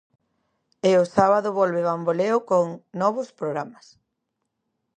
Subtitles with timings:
[0.89, 2.65] E o sábado volve Bamboleo con
[3.01, 3.85] novos programas.